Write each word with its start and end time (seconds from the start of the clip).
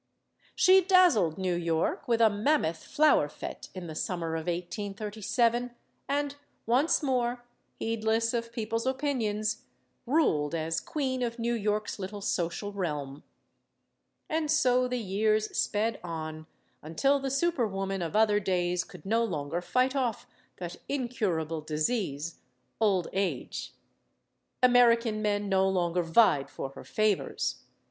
She 0.55 0.81
dazzled 0.81 1.37
New 1.37 1.53
York 1.53 2.07
with 2.07 2.21
a 2.21 2.29
mammoth 2.31 2.83
flower 2.85 3.29
fete 3.29 3.69
in 3.75 3.85
the 3.85 3.93
summer 3.93 4.29
of 4.33 4.47
1837; 4.47 5.75
and 6.09 6.35
once 6.65 7.03
more. 7.03 7.43
112 7.79 7.99
STORIES 7.99 7.99
OF 7.99 8.01
THE 8.01 8.01
SUPER 8.01 8.05
WOMEN 8.09 8.19
heedless 8.31 8.33
of 8.33 8.51
people's 8.51 8.85
opinions, 8.87 9.63
ruled 10.07 10.55
as 10.55 10.79
queen 10.81 11.21
of 11.21 11.37
New 11.37 11.53
York's 11.53 11.99
little 11.99 12.21
social 12.21 12.73
realm. 12.73 13.21
And 14.27 14.49
so 14.49 14.87
the 14.87 14.97
years 14.97 15.55
sped 15.55 15.99
on, 16.03 16.47
until 16.81 17.19
the 17.19 17.29
super 17.29 17.67
woman 17.67 18.01
of 18.01 18.15
other 18.15 18.39
days 18.39 18.83
could 18.83 19.05
no 19.05 19.23
longer 19.23 19.61
fight 19.61 19.95
off 19.95 20.25
that 20.57 20.77
Incurable 20.89 21.61
disease, 21.61 22.39
old 22.79 23.07
age. 23.13 23.75
American 24.63 25.21
men 25.21 25.47
no 25.47 25.69
longer 25.69 26.01
vied 26.01 26.49
for 26.49 26.69
her 26.69 26.83
favors. 26.83 27.57